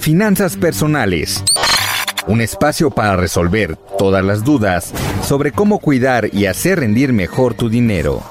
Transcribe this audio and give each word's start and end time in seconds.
Finanzas 0.00 0.56
personales. 0.56 1.44
Un 2.26 2.40
espacio 2.40 2.90
para 2.90 3.16
resolver 3.16 3.76
todas 3.98 4.24
las 4.24 4.42
dudas 4.44 4.94
sobre 5.22 5.52
cómo 5.52 5.78
cuidar 5.78 6.30
y 6.32 6.46
hacer 6.46 6.80
rendir 6.80 7.12
mejor 7.12 7.52
tu 7.52 7.68
dinero. 7.68 8.22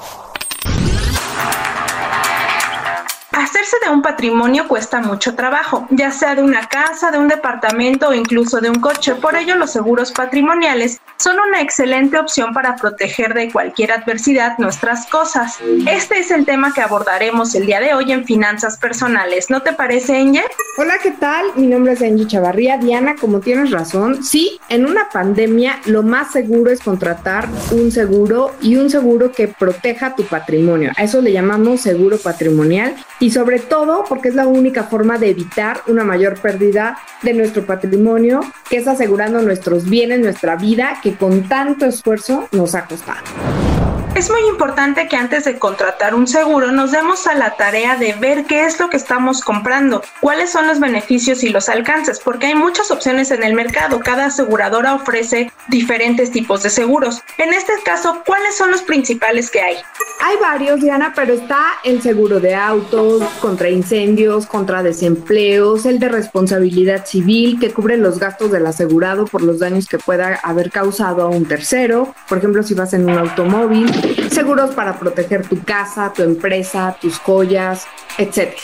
Hacerse 3.30 3.76
de 3.84 3.90
un 3.90 4.02
patrimonio 4.02 4.66
cuesta 4.66 5.00
mucho 5.00 5.36
trabajo, 5.36 5.86
ya 5.90 6.10
sea 6.10 6.34
de 6.34 6.42
una 6.42 6.68
casa, 6.68 7.12
de 7.12 7.18
un 7.18 7.28
departamento 7.28 8.08
o 8.08 8.14
incluso 8.14 8.60
de 8.60 8.68
un 8.68 8.80
coche. 8.80 9.14
Por 9.14 9.36
ello, 9.36 9.54
los 9.54 9.70
seguros 9.70 10.10
patrimoniales 10.10 11.00
son 11.20 11.36
una 11.38 11.60
excelente 11.60 12.18
opción 12.18 12.54
para 12.54 12.76
proteger 12.76 13.34
de 13.34 13.52
cualquier 13.52 13.92
adversidad 13.92 14.56
nuestras 14.58 15.06
cosas. 15.06 15.58
Este 15.86 16.18
es 16.18 16.30
el 16.30 16.46
tema 16.46 16.72
que 16.72 16.80
abordaremos 16.80 17.54
el 17.54 17.66
día 17.66 17.78
de 17.80 17.92
hoy 17.92 18.10
en 18.10 18.24
Finanzas 18.24 18.78
Personales. 18.78 19.50
¿No 19.50 19.60
te 19.60 19.74
parece, 19.74 20.16
Angie? 20.16 20.44
Hola, 20.78 20.94
¿qué 21.02 21.10
tal? 21.10 21.44
Mi 21.56 21.66
nombre 21.66 21.92
es 21.92 22.00
Angie 22.00 22.26
Chavarría. 22.26 22.78
Diana, 22.78 23.16
como 23.20 23.40
tienes 23.40 23.70
razón, 23.70 24.24
sí, 24.24 24.58
en 24.70 24.86
una 24.86 25.10
pandemia 25.10 25.78
lo 25.84 26.02
más 26.02 26.32
seguro 26.32 26.70
es 26.70 26.80
contratar 26.80 27.46
un 27.72 27.92
seguro 27.92 28.54
y 28.62 28.76
un 28.76 28.88
seguro 28.88 29.30
que 29.30 29.46
proteja 29.46 30.14
tu 30.14 30.24
patrimonio. 30.24 30.92
A 30.96 31.04
eso 31.04 31.20
le 31.20 31.32
llamamos 31.32 31.82
seguro 31.82 32.16
patrimonial 32.16 32.94
y 33.18 33.30
sobre 33.30 33.58
todo 33.58 34.04
porque 34.08 34.28
es 34.28 34.34
la 34.34 34.46
única 34.46 34.84
forma 34.84 35.18
de 35.18 35.28
evitar 35.28 35.82
una 35.86 36.02
mayor 36.02 36.40
pérdida 36.40 36.98
de 37.20 37.34
nuestro 37.34 37.66
patrimonio, 37.66 38.40
que 38.70 38.78
es 38.78 38.88
asegurando 38.88 39.42
nuestros 39.42 39.84
bienes, 39.84 40.20
nuestra 40.20 40.56
vida, 40.56 40.98
que 41.02 41.09
con 41.12 41.48
tanto 41.48 41.86
esfuerzo 41.86 42.48
nos 42.52 42.74
ha 42.74 42.86
costado. 42.86 43.69
Es 44.14 44.28
muy 44.28 44.40
importante 44.48 45.08
que 45.08 45.16
antes 45.16 45.44
de 45.44 45.58
contratar 45.58 46.14
un 46.14 46.26
seguro 46.26 46.72
nos 46.72 46.90
demos 46.90 47.26
a 47.26 47.34
la 47.34 47.56
tarea 47.56 47.96
de 47.96 48.12
ver 48.14 48.44
qué 48.44 48.66
es 48.66 48.78
lo 48.78 48.90
que 48.90 48.96
estamos 48.96 49.40
comprando, 49.40 50.02
cuáles 50.20 50.50
son 50.50 50.66
los 50.66 50.78
beneficios 50.78 51.42
y 51.42 51.48
los 51.48 51.68
alcances, 51.68 52.20
porque 52.20 52.48
hay 52.48 52.54
muchas 52.54 52.90
opciones 52.90 53.30
en 53.30 53.42
el 53.42 53.54
mercado. 53.54 54.00
Cada 54.00 54.26
aseguradora 54.26 54.94
ofrece 54.94 55.52
diferentes 55.68 56.30
tipos 56.32 56.62
de 56.62 56.70
seguros. 56.70 57.22
En 57.38 57.54
este 57.54 57.72
caso, 57.84 58.22
¿cuáles 58.26 58.56
son 58.56 58.70
los 58.70 58.82
principales 58.82 59.50
que 59.50 59.60
hay? 59.60 59.76
Hay 60.22 60.36
varios, 60.38 60.80
Diana, 60.80 61.12
pero 61.16 61.32
está 61.32 61.60
el 61.82 62.02
seguro 62.02 62.40
de 62.40 62.54
autos, 62.54 63.22
contra 63.40 63.70
incendios, 63.70 64.44
contra 64.44 64.82
desempleos, 64.82 65.86
el 65.86 65.98
de 65.98 66.10
responsabilidad 66.10 67.06
civil, 67.06 67.58
que 67.58 67.72
cubre 67.72 67.96
los 67.96 68.18
gastos 68.18 68.50
del 68.50 68.66
asegurado 68.66 69.24
por 69.24 69.40
los 69.40 69.60
daños 69.60 69.88
que 69.88 69.98
pueda 69.98 70.38
haber 70.42 70.70
causado 70.70 71.22
a 71.22 71.28
un 71.28 71.46
tercero, 71.46 72.14
por 72.28 72.36
ejemplo, 72.36 72.62
si 72.62 72.74
vas 72.74 72.92
en 72.92 73.08
un 73.08 73.16
automóvil, 73.16 73.90
seguros 74.30 74.70
para 74.74 74.98
proteger 74.98 75.46
tu 75.46 75.62
casa, 75.62 76.12
tu 76.12 76.22
empresa, 76.22 76.96
tus 77.00 77.18
joyas, 77.18 77.86
etcétera. 78.18 78.62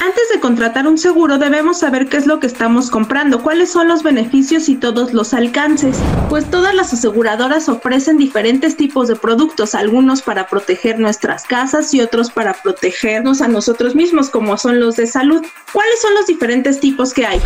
Antes 0.00 0.28
de 0.32 0.38
contratar 0.38 0.86
un 0.86 0.96
seguro 0.96 1.38
debemos 1.38 1.80
saber 1.80 2.08
qué 2.08 2.18
es 2.18 2.26
lo 2.26 2.38
que 2.38 2.46
estamos 2.46 2.88
comprando, 2.88 3.42
cuáles 3.42 3.72
son 3.72 3.88
los 3.88 4.04
beneficios 4.04 4.68
y 4.68 4.76
todos 4.76 5.12
los 5.12 5.34
alcances, 5.34 5.96
pues 6.28 6.48
todas 6.48 6.72
las 6.72 6.92
aseguradoras 6.92 7.68
ofrecen 7.68 8.16
diferentes 8.16 8.76
tipos 8.76 9.08
de 9.08 9.16
productos, 9.16 9.74
algunos 9.74 10.22
para 10.22 10.46
proteger 10.46 11.00
nuestras 11.00 11.44
casas 11.46 11.92
y 11.94 12.00
otros 12.00 12.30
para 12.30 12.54
protegernos 12.62 13.42
a 13.42 13.48
nosotros 13.48 13.96
mismos, 13.96 14.30
como 14.30 14.56
son 14.56 14.78
los 14.78 14.94
de 14.94 15.08
salud. 15.08 15.44
¿Cuáles 15.72 16.00
son 16.00 16.14
los 16.14 16.28
diferentes 16.28 16.78
tipos 16.78 17.12
que 17.12 17.26
hay? 17.26 17.40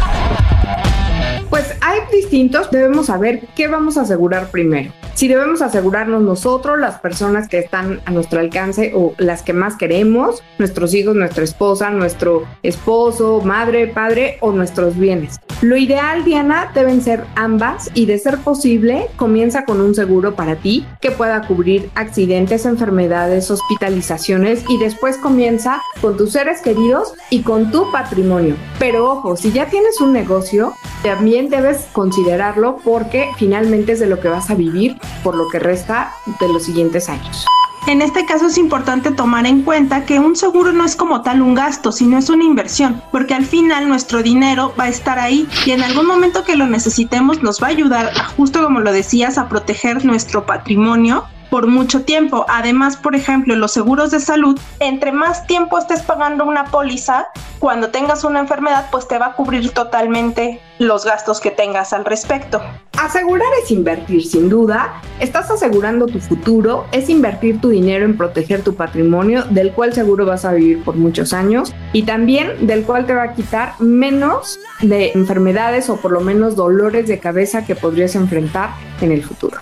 Pues 1.48 1.74
hay 1.80 2.00
distintos, 2.12 2.70
debemos 2.70 3.06
saber 3.06 3.48
qué 3.56 3.66
vamos 3.66 3.96
a 3.96 4.02
asegurar 4.02 4.50
primero. 4.50 4.92
Si 5.14 5.28
debemos 5.28 5.62
asegurarnos 5.62 6.22
nosotros, 6.22 6.78
las 6.78 6.98
personas 6.98 7.48
que 7.48 7.58
están 7.58 8.00
a 8.06 8.10
nuestro 8.10 8.40
alcance 8.40 8.92
o 8.94 9.14
las 9.18 9.42
que 9.42 9.52
más 9.52 9.76
queremos, 9.76 10.42
nuestros 10.58 10.94
hijos, 10.94 11.14
nuestra 11.14 11.44
esposa, 11.44 11.90
nuestro 11.90 12.44
esposo, 12.62 13.40
madre, 13.42 13.86
padre 13.88 14.38
o 14.40 14.52
nuestros 14.52 14.98
bienes. 14.98 15.38
Lo 15.60 15.76
ideal, 15.76 16.24
Diana, 16.24 16.72
deben 16.74 17.02
ser 17.02 17.24
ambas 17.36 17.90
y 17.94 18.06
de 18.06 18.18
ser 18.18 18.38
posible, 18.38 19.06
comienza 19.16 19.64
con 19.64 19.80
un 19.80 19.94
seguro 19.94 20.34
para 20.34 20.56
ti 20.56 20.86
que 21.00 21.10
pueda 21.10 21.46
cubrir 21.46 21.90
accidentes, 21.94 22.64
enfermedades, 22.64 23.50
hospitalizaciones 23.50 24.64
y 24.68 24.78
después 24.78 25.18
comienza 25.18 25.80
con 26.00 26.16
tus 26.16 26.32
seres 26.32 26.62
queridos 26.62 27.14
y 27.30 27.42
con 27.42 27.70
tu 27.70 27.92
patrimonio. 27.92 28.56
Pero 28.78 29.10
ojo, 29.12 29.36
si 29.36 29.52
ya 29.52 29.66
tienes 29.66 30.00
un 30.00 30.12
negocio, 30.12 30.72
también 31.02 31.48
debes 31.48 31.86
considerarlo 31.92 32.78
porque 32.84 33.30
finalmente 33.36 33.92
es 33.92 34.00
de 34.00 34.06
lo 34.06 34.20
que 34.20 34.28
vas 34.28 34.50
a 34.50 34.54
vivir 34.54 34.96
por 35.22 35.34
lo 35.34 35.48
que 35.48 35.58
resta 35.58 36.14
de 36.40 36.48
los 36.48 36.64
siguientes 36.64 37.08
años. 37.08 37.46
En 37.88 38.00
este 38.00 38.24
caso 38.24 38.46
es 38.46 38.58
importante 38.58 39.10
tomar 39.10 39.44
en 39.44 39.62
cuenta 39.62 40.06
que 40.06 40.20
un 40.20 40.36
seguro 40.36 40.70
no 40.70 40.84
es 40.84 40.94
como 40.94 41.22
tal 41.22 41.42
un 41.42 41.56
gasto, 41.56 41.90
sino 41.90 42.16
es 42.16 42.30
una 42.30 42.44
inversión, 42.44 43.02
porque 43.10 43.34
al 43.34 43.44
final 43.44 43.88
nuestro 43.88 44.22
dinero 44.22 44.72
va 44.78 44.84
a 44.84 44.88
estar 44.88 45.18
ahí 45.18 45.48
y 45.66 45.72
en 45.72 45.82
algún 45.82 46.06
momento 46.06 46.44
que 46.44 46.54
lo 46.54 46.68
necesitemos 46.68 47.42
nos 47.42 47.60
va 47.60 47.66
a 47.66 47.70
ayudar, 47.70 48.12
justo 48.36 48.62
como 48.62 48.78
lo 48.78 48.92
decías, 48.92 49.36
a 49.36 49.48
proteger 49.48 50.04
nuestro 50.04 50.46
patrimonio 50.46 51.24
por 51.52 51.66
mucho 51.66 52.00
tiempo. 52.00 52.46
Además, 52.48 52.96
por 52.96 53.14
ejemplo, 53.14 53.54
los 53.56 53.72
seguros 53.72 54.10
de 54.10 54.20
salud, 54.20 54.58
entre 54.80 55.12
más 55.12 55.46
tiempo 55.46 55.76
estés 55.76 56.00
pagando 56.00 56.46
una 56.46 56.64
póliza, 56.64 57.28
cuando 57.58 57.90
tengas 57.90 58.24
una 58.24 58.40
enfermedad, 58.40 58.86
pues 58.90 59.06
te 59.06 59.18
va 59.18 59.26
a 59.26 59.32
cubrir 59.34 59.68
totalmente 59.68 60.62
los 60.78 61.04
gastos 61.04 61.40
que 61.40 61.50
tengas 61.50 61.92
al 61.92 62.06
respecto. 62.06 62.62
Asegurar 62.98 63.48
es 63.62 63.70
invertir, 63.70 64.24
sin 64.24 64.48
duda. 64.48 65.02
Estás 65.20 65.50
asegurando 65.50 66.06
tu 66.06 66.20
futuro, 66.20 66.86
es 66.90 67.10
invertir 67.10 67.60
tu 67.60 67.68
dinero 67.68 68.06
en 68.06 68.16
proteger 68.16 68.62
tu 68.62 68.74
patrimonio, 68.74 69.44
del 69.50 69.72
cual 69.72 69.92
seguro 69.92 70.24
vas 70.24 70.46
a 70.46 70.54
vivir 70.54 70.82
por 70.82 70.96
muchos 70.96 71.34
años 71.34 71.74
y 71.92 72.04
también 72.04 72.66
del 72.66 72.84
cual 72.84 73.04
te 73.04 73.12
va 73.12 73.24
a 73.24 73.34
quitar 73.34 73.74
menos 73.78 74.58
de 74.80 75.12
enfermedades 75.12 75.90
o 75.90 75.96
por 75.96 76.12
lo 76.12 76.22
menos 76.22 76.56
dolores 76.56 77.06
de 77.08 77.18
cabeza 77.18 77.66
que 77.66 77.76
podrías 77.76 78.14
enfrentar 78.14 78.70
en 79.02 79.12
el 79.12 79.22
futuro. 79.22 79.58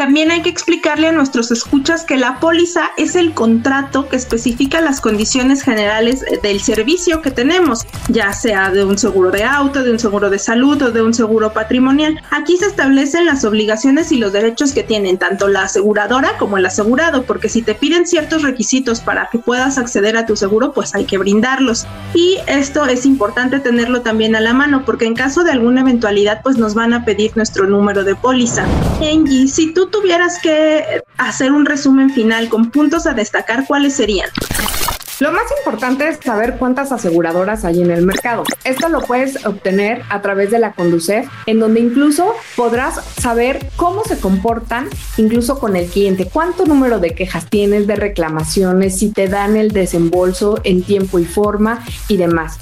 También 0.00 0.30
hay 0.30 0.40
que 0.40 0.48
explicarle 0.48 1.08
a 1.08 1.12
nuestros 1.12 1.50
escuchas 1.50 2.04
que 2.04 2.16
la 2.16 2.40
póliza 2.40 2.90
es 2.96 3.16
el 3.16 3.34
contrato 3.34 4.08
que 4.08 4.16
especifica 4.16 4.80
las 4.80 4.98
condiciones 4.98 5.62
generales 5.62 6.24
del 6.42 6.58
servicio 6.60 7.20
que 7.20 7.30
tenemos, 7.30 7.86
ya 8.08 8.32
sea 8.32 8.70
de 8.70 8.82
un 8.82 8.96
seguro 8.96 9.30
de 9.30 9.44
auto, 9.44 9.84
de 9.84 9.92
un 9.92 9.98
seguro 9.98 10.30
de 10.30 10.38
salud 10.38 10.80
o 10.80 10.90
de 10.90 11.02
un 11.02 11.12
seguro 11.12 11.52
patrimonial. 11.52 12.18
Aquí 12.30 12.56
se 12.56 12.64
establecen 12.64 13.26
las 13.26 13.44
obligaciones 13.44 14.10
y 14.10 14.16
los 14.16 14.32
derechos 14.32 14.72
que 14.72 14.82
tienen 14.82 15.18
tanto 15.18 15.48
la 15.48 15.64
aseguradora 15.64 16.38
como 16.38 16.56
el 16.56 16.64
asegurado, 16.64 17.24
porque 17.24 17.50
si 17.50 17.60
te 17.60 17.74
piden 17.74 18.06
ciertos 18.06 18.40
requisitos 18.40 19.00
para 19.00 19.28
que 19.30 19.38
puedas 19.38 19.76
acceder 19.76 20.16
a 20.16 20.24
tu 20.24 20.34
seguro, 20.34 20.72
pues 20.72 20.94
hay 20.94 21.04
que 21.04 21.18
brindarlos. 21.18 21.86
Y 22.14 22.38
esto 22.46 22.86
es 22.86 23.04
importante 23.04 23.60
tenerlo 23.60 24.00
también 24.00 24.34
a 24.34 24.40
la 24.40 24.54
mano, 24.54 24.82
porque 24.86 25.04
en 25.04 25.14
caso 25.14 25.44
de 25.44 25.50
alguna 25.50 25.82
eventualidad, 25.82 26.40
pues 26.42 26.56
nos 26.56 26.72
van 26.72 26.94
a 26.94 27.04
pedir 27.04 27.36
nuestro 27.36 27.66
número 27.66 28.02
de 28.02 28.14
póliza. 28.14 28.64
Angie, 29.00 29.48
si 29.48 29.72
tú 29.72 29.88
tuvieras 29.88 30.38
que 30.40 31.02
hacer 31.16 31.52
un 31.52 31.64
resumen 31.64 32.10
final 32.10 32.48
con 32.48 32.70
puntos 32.70 33.06
a 33.06 33.14
destacar, 33.14 33.66
¿cuáles 33.66 33.94
serían? 33.94 34.28
Lo 35.20 35.32
más 35.32 35.44
importante 35.58 36.08
es 36.08 36.18
saber 36.24 36.56
cuántas 36.58 36.92
aseguradoras 36.92 37.66
hay 37.66 37.82
en 37.82 37.90
el 37.90 38.06
mercado. 38.06 38.42
Esto 38.64 38.88
lo 38.88 39.02
puedes 39.02 39.44
obtener 39.44 40.02
a 40.08 40.22
través 40.22 40.50
de 40.50 40.58
la 40.58 40.72
Conducef, 40.72 41.28
en 41.44 41.60
donde 41.60 41.80
incluso 41.80 42.34
podrás 42.56 43.04
saber 43.20 43.68
cómo 43.76 44.02
se 44.04 44.18
comportan 44.18 44.88
incluso 45.18 45.58
con 45.58 45.76
el 45.76 45.88
cliente, 45.88 46.26
cuánto 46.32 46.64
número 46.64 47.00
de 47.00 47.14
quejas 47.14 47.50
tienes, 47.50 47.86
de 47.86 47.96
reclamaciones, 47.96 48.98
si 48.98 49.12
te 49.12 49.28
dan 49.28 49.58
el 49.58 49.72
desembolso 49.72 50.58
en 50.64 50.82
tiempo 50.82 51.18
y 51.18 51.26
forma 51.26 51.84
y 52.08 52.16
demás. 52.16 52.58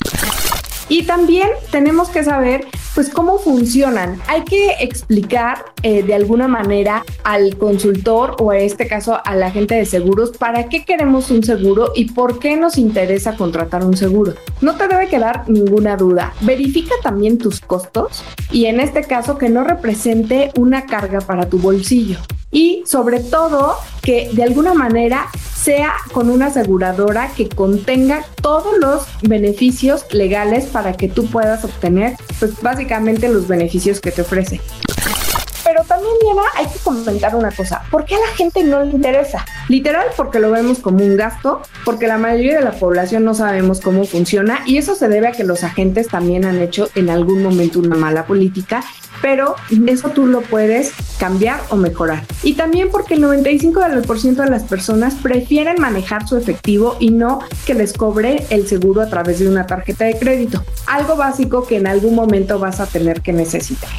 Y 0.89 1.05
también 1.05 1.49
tenemos 1.71 2.09
que 2.09 2.25
saber 2.25 2.67
pues 2.95 3.11
cómo 3.11 3.39
funcionan. 3.39 4.21
Hay 4.27 4.43
que 4.43 4.73
explicar 4.81 5.67
eh, 5.83 6.03
de 6.03 6.15
alguna 6.15 6.49
manera 6.49 7.05
al 7.23 7.57
consultor 7.57 8.37
o 8.41 8.53
en 8.53 8.63
este 8.63 8.89
caso 8.89 9.21
al 9.25 9.43
agente 9.43 9.75
de 9.75 9.85
seguros 9.85 10.37
para 10.37 10.69
qué 10.69 10.85
queremos 10.85 11.31
un 11.31 11.45
seguro 11.45 11.93
y 11.95 12.07
por 12.07 12.39
qué 12.39 12.57
nos 12.57 12.79
interesa 12.79 13.37
contratar 13.37 13.85
un 13.85 13.97
seguro. 13.97 14.35
No 14.61 14.77
te 14.77 14.89
debe 14.89 15.09
quedar 15.09 15.49
ninguna 15.49 15.97
duda. 15.97 16.33
Verifica 16.41 16.95
también 17.03 17.39
tus 17.39 17.61
costos 17.61 18.25
y 18.51 18.67
en 18.67 18.81
este 18.81 19.05
caso 19.05 19.39
que 19.39 19.49
no 19.49 19.65
represente 19.65 20.51
una 20.59 20.87
carga 20.87 21.21
para 21.21 21.49
tu 21.49 21.59
bolsillo. 21.59 22.19
Y 22.51 22.83
sobre 22.87 23.21
todo 23.21 23.77
que 24.03 24.31
de 24.33 24.43
alguna 24.43 24.73
manera 24.73 25.29
sea 25.69 25.93
con 26.15 26.31
una 26.31 26.47
aseguradora 26.47 27.31
que 27.37 27.47
contenga 27.47 28.25
todos 28.41 28.79
los 28.79 29.03
beneficios 29.21 30.07
legales 30.15 30.65
para 30.65 30.95
que 30.95 31.09
tú 31.09 31.27
puedas 31.27 31.63
obtener, 31.63 32.17
pues 32.39 32.63
básicamente 32.63 33.29
los 33.29 33.47
beneficios 33.49 34.01
que 34.01 34.11
te 34.11 34.23
ofrece. 34.23 34.63
Pero 35.79 35.87
también, 35.91 36.15
Diana, 36.21 36.43
hay 36.57 36.67
que 36.67 36.79
comentar 36.81 37.37
una 37.37 37.53
cosa. 37.53 37.83
¿Por 37.89 38.05
qué 38.05 38.17
a 38.17 38.19
la 38.19 38.35
gente 38.37 38.65
no 38.65 38.83
le 38.83 38.91
interesa? 38.91 39.47
Literal, 39.69 40.07
porque 40.17 40.41
lo 40.41 40.51
vemos 40.51 40.81
como 40.81 41.05
un 41.05 41.17
gasto, 41.17 41.63
porque 41.85 42.09
la 42.09 42.19
mayoría 42.19 42.59
de 42.59 42.65
la 42.65 42.73
población 42.73 43.25
no 43.25 43.33
sabemos 43.33 43.81
cómo 43.81 44.03
funciona 44.03 44.63
y 44.67 44.79
eso 44.79 44.97
se 44.97 45.09
debe 45.09 45.29
a 45.29 45.33
que 45.33 45.45
los 45.45 45.63
agentes 45.63 46.09
también 46.09 46.45
han 46.45 46.61
hecho 46.61 46.91
en 46.97 47.11
algún 47.11 47.45
momento 47.45 47.79
una 47.79 47.95
mala 47.95 48.27
política 48.27 48.83
pero 49.21 49.57
eso 49.87 50.11
tú 50.11 50.27
lo 50.27 50.43
puedes 50.43 50.93
cambiar 51.19 51.61
o 51.71 51.77
mejorar. 51.77 52.25
Y 52.43 52.55
también 52.55 52.89
porque 52.91 53.15
el 53.15 53.23
95% 53.23 54.45
de 54.45 54.51
las 54.51 54.65
personas 54.65 55.15
prefieren 55.15 55.81
manejar 55.81 56.29
su 56.29 56.37
efectivo 56.37 56.97
y 57.01 57.11
no 57.11 57.41
que 57.67 57.75
les 57.75 57.93
cobre 57.93 58.47
el 58.51 58.67
seguro 58.69 59.03
a 59.03 59.09
través 59.09 59.41
de 59.41 59.49
una 59.49 59.67
tarjeta 59.67 60.05
de 60.05 60.19
crédito. 60.19 60.65
Algo 60.87 61.17
básico 61.17 61.67
que 61.67 61.77
en 61.77 61.87
algún 61.87 62.15
momento 62.15 62.59
vas 62.59 62.81
a 62.81 62.87
tener 62.87 63.21
que 63.21 63.33
necesitar. 63.33 63.91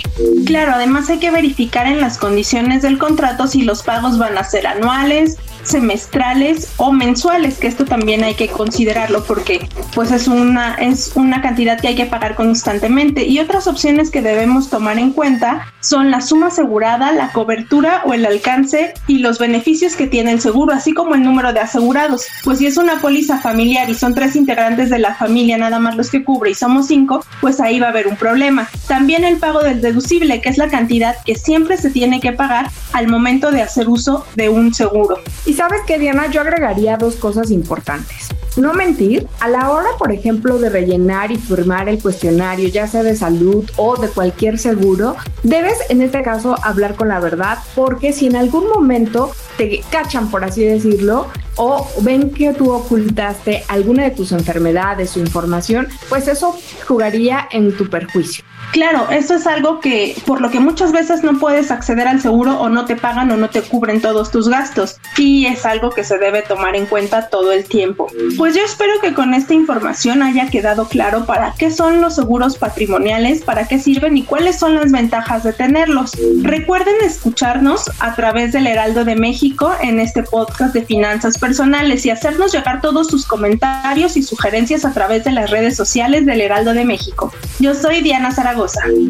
Claro, 0.46 0.74
además 0.74 1.10
hay 1.10 1.20
que 1.20 1.32
verificar 1.32 1.69
en 1.74 2.01
las 2.01 2.18
condiciones 2.18 2.81
del 2.81 2.98
contrato 2.98 3.48
si 3.48 3.62
los 3.62 3.83
pagos 3.83 4.18
van 4.18 4.38
a 4.38 4.44
ser 4.44 4.68
anuales, 4.68 5.38
semestrales 5.63 6.71
o 6.77 6.92
mensuales, 6.92 7.57
que 7.57 7.68
esto 7.68 7.86
también 7.86 8.24
hay 8.24 8.33
que 8.33 8.48
considerarlo 8.48 9.24
porque 9.24 9.68
pues 9.94 10.12
es 10.12 10.27
una 10.27 10.75
es 10.75 11.12
una 11.16 11.42
cantidad 11.42 11.80
que 11.80 11.89
hay 11.89 11.95
que 11.95 12.06
pagar 12.06 12.36
constantemente 12.36 13.25
y 13.25 13.39
otras 13.39 13.68
opciones 13.68 14.10
que 14.10 14.21
debemos 14.21 14.69
tomar 14.69 14.98
en 14.98 15.12
cuenta 15.12 15.68
son 15.81 16.12
la 16.12 16.21
suma 16.21 16.48
asegurada, 16.48 17.12
la 17.12 17.31
cobertura 17.31 18.01
o 18.06 18.13
el 18.13 18.25
alcance 18.25 18.94
y 19.07 19.19
los 19.19 19.39
beneficios 19.39 19.95
que 19.95 20.07
tiene 20.07 20.31
el 20.31 20.42
seguro, 20.42 20.74
así 20.74 20.94
como 20.94 21.15
el 21.15 21.24
número 21.24 21.54
de 21.54 21.60
asegurados. 21.60 22.25
Pues 22.44 22.60
si 22.60 22.65
es 22.65 22.77
una 22.77 23.00
póliza 23.00 23.39
familiar 23.39 23.89
y 23.89 23.95
son 23.95 24.15
tres 24.15 24.36
integrantes 24.36 24.89
de 24.89 25.00
la 25.00 25.15
familia 25.15 25.57
nada 25.57 25.80
más 25.80 25.95
los 25.95 26.10
que 26.10 26.24
cubre 26.24 26.51
y 26.51 26.56
somos 26.56 26.88
cinco, 26.88 27.24
pues 27.42 27.60
ahí 27.60 27.80
va 27.80 27.88
a 27.88 27.89
haber 27.92 28.07
un 28.07 28.15
problema. 28.15 28.69
También 28.88 29.24
el 29.24 29.38
pago 29.38 29.62
del 29.62 29.81
deducible, 29.81 30.42
que 30.42 30.50
es 30.50 30.57
la 30.57 30.69
cantidad 30.69 31.15
que 31.25 31.36
siempre 31.36 31.59
se 31.78 31.90
tiene 31.90 32.20
que 32.20 32.34
pagar 32.34 32.70
al 32.94 33.08
momento 33.08 33.52
de 33.52 33.62
hacer 33.62 33.88
uso 33.88 34.26
de 34.36 34.50
un 34.50 34.74
seguro. 34.74 35.20
Y 35.46 35.54
sabes 35.54 35.82
que 35.86 36.00
Diana, 36.00 36.28
yo 36.32 36.42
agregaría 36.42 36.98
dos 36.98 37.16
cosas 37.16 37.52
importantes. 37.52 38.30
No 38.58 38.74
mentir, 38.74 39.28
a 39.40 39.48
la 39.48 39.70
hora, 39.70 39.90
por 39.98 40.12
ejemplo, 40.12 40.58
de 40.58 40.70
rellenar 40.70 41.32
y 41.32 41.38
firmar 41.38 41.88
el 41.88 42.02
cuestionario, 42.02 42.68
ya 42.68 42.88
sea 42.88 43.04
de 43.04 43.16
salud 43.16 43.70
o 43.78 43.96
de 43.96 44.10
cualquier 44.10 44.58
seguro, 44.58 45.16
debes 45.44 45.78
en 45.90 46.02
este 46.02 46.24
caso 46.24 46.56
hablar 46.64 46.96
con 46.96 47.08
la 47.08 47.20
verdad, 47.20 47.60
porque 47.76 48.12
si 48.12 48.28
en 48.28 48.36
algún 48.36 48.68
momento 48.68 49.32
te 49.58 49.82
cachan, 49.92 50.30
por 50.30 50.44
así 50.44 50.66
decirlo, 50.66 51.28
o 51.56 51.88
ven 52.02 52.32
que 52.32 52.54
tú 52.54 52.72
ocultaste 52.72 53.64
alguna 53.68 54.04
de 54.04 54.12
tus 54.12 54.32
enfermedades 54.32 55.16
o 55.16 55.20
información, 55.20 55.88
pues 56.10 56.28
eso 56.28 56.58
jugaría 56.88 57.48
en 57.52 57.76
tu 57.76 57.90
perjuicio. 57.90 58.44
Claro, 58.71 59.10
eso 59.10 59.33
es 59.33 59.48
algo 59.48 59.80
que 59.80 60.16
por 60.27 60.42
lo 60.42 60.51
que 60.51 60.60
muchas 60.60 60.92
veces 60.92 61.24
no 61.24 61.39
puedes 61.39 61.71
acceder 61.71 62.07
al 62.07 62.21
seguro 62.21 62.60
o 62.60 62.69
no 62.69 62.86
te 62.86 62.95
pagan 62.95 63.31
o 63.31 63.38
no 63.38 63.50
te 63.50 63.63
cubren 63.63 64.00
todos 64.00 64.30
tus 64.30 64.48
gastos 64.48 64.98
y 65.18 65.48
es 65.48 65.66
algo 65.66 65.89
que 65.89 66.04
se 66.04 66.19
debe 66.19 66.44
tomar 66.44 66.75
en 66.75 66.86
cuenta 66.86 67.30
todo 67.30 67.51
el 67.51 67.66
tiempo. 67.66 68.07
Pues 68.38 68.56
yo 68.56 68.63
espero 68.63 68.94
que 69.01 69.13
con 69.13 69.33
esta 69.33 69.56
información 69.56 70.21
haya 70.21 70.50
quedado 70.50 70.88
claro 70.88 71.25
para 71.25 71.54
qué 71.57 71.71
son 71.71 72.00
los 72.00 72.16
seguros 72.16 72.57
patrimoniales, 72.57 73.42
para 73.42 73.68
qué 73.68 73.80
sirven 73.80 74.18
y 74.18 74.24
cuáles 74.24 74.60
son 74.60 74.75
las 74.75 74.92
ventajas 74.92 75.44
de 75.44 75.54
tenerlos. 75.54 76.12
Recuerden 76.44 76.95
escucharnos 77.01 77.89
a 78.00 78.13
través 78.15 78.51
del 78.51 78.68
Heraldo 78.68 79.04
de 79.04 79.15
México 79.15 79.72
en 79.81 80.00
este 80.00 80.22
podcast 80.22 80.75
de 80.75 80.86
finanzas 80.86 81.39
personales 81.39 82.06
y 82.06 82.12
hacernos 82.12 82.54
llegar 82.54 82.81
todos 82.81 83.07
sus 83.07 83.25
comentarios 83.25 84.15
y 84.15 84.22
sugerencias 84.22 84.86
a 84.86 84.94
través 84.94 85.24
de 85.24 85.31
las 85.31 85.50
redes 85.50 85.75
sociales 85.75 86.25
del 86.27 86.42
Heraldo 86.42 86.74
de 86.74 86.86
México. 86.86 87.33
Yo 87.60 87.74
soy 87.74 88.01
Diana 88.01 88.31
Zaragoza 88.31 88.59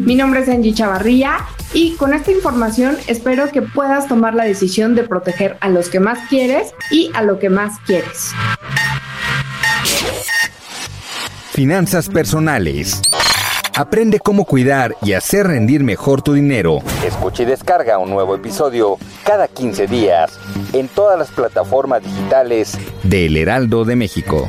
mi 0.04 0.14
nombre 0.14 0.40
es 0.40 0.48
Angie 0.48 0.74
Chavarría 0.74 1.38
y 1.72 1.96
con 1.96 2.14
esta 2.14 2.30
información 2.30 2.96
espero 3.08 3.50
que 3.50 3.62
puedas 3.62 4.06
tomar 4.06 4.34
la 4.34 4.44
decisión 4.44 4.94
de 4.94 5.02
proteger 5.02 5.56
a 5.60 5.68
los 5.68 5.88
que 5.88 5.98
más 5.98 6.18
quieres 6.28 6.72
y 6.90 7.10
a 7.14 7.22
lo 7.22 7.38
que 7.38 7.50
más 7.50 7.78
quieres. 7.86 8.30
Finanzas 11.52 12.08
personales. 12.08 13.00
Aprende 13.76 14.20
cómo 14.20 14.44
cuidar 14.44 14.94
y 15.02 15.14
hacer 15.14 15.46
rendir 15.46 15.82
mejor 15.82 16.22
tu 16.22 16.34
dinero. 16.34 16.78
Escucha 17.04 17.42
y 17.42 17.46
descarga 17.46 17.98
un 17.98 18.10
nuevo 18.10 18.34
episodio 18.34 18.98
cada 19.24 19.48
15 19.48 19.86
días 19.86 20.38
en 20.72 20.86
todas 20.88 21.18
las 21.18 21.30
plataformas 21.30 22.02
digitales 22.02 22.78
de 23.02 23.26
El 23.26 23.36
Heraldo 23.36 23.84
de 23.84 23.96
México. 23.96 24.48